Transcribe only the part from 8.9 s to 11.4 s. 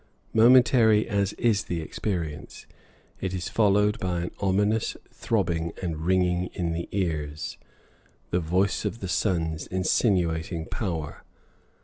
the sun's insinuating power.